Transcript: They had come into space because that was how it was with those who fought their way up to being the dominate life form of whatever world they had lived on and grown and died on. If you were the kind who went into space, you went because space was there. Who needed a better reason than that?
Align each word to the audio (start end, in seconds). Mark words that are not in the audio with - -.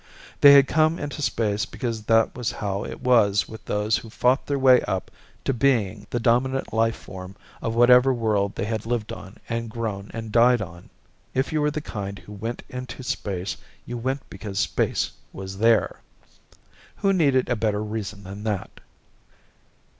They 0.39 0.53
had 0.53 0.67
come 0.67 0.97
into 0.97 1.21
space 1.21 1.67
because 1.67 2.01
that 2.05 2.35
was 2.35 2.53
how 2.53 2.83
it 2.83 3.01
was 3.01 3.47
with 3.47 3.63
those 3.65 3.97
who 3.97 4.09
fought 4.09 4.47
their 4.47 4.57
way 4.57 4.81
up 4.87 5.11
to 5.45 5.53
being 5.53 6.07
the 6.09 6.19
dominate 6.19 6.73
life 6.73 6.95
form 6.95 7.35
of 7.61 7.75
whatever 7.75 8.11
world 8.11 8.55
they 8.55 8.65
had 8.65 8.87
lived 8.87 9.13
on 9.13 9.37
and 9.47 9.69
grown 9.69 10.09
and 10.11 10.31
died 10.31 10.59
on. 10.59 10.89
If 11.35 11.53
you 11.53 11.61
were 11.61 11.69
the 11.69 11.81
kind 11.81 12.17
who 12.17 12.33
went 12.33 12.63
into 12.67 13.03
space, 13.03 13.55
you 13.85 13.95
went 13.95 14.27
because 14.27 14.57
space 14.57 15.11
was 15.31 15.59
there. 15.59 16.01
Who 16.95 17.13
needed 17.13 17.47
a 17.47 17.55
better 17.55 17.83
reason 17.83 18.23
than 18.23 18.41
that? 18.45 18.79